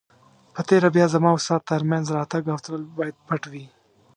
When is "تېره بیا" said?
0.69-1.05